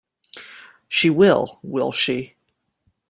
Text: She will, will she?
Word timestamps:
She 0.87 1.11
will, 1.11 1.59
will 1.61 1.91
she? 1.91 2.35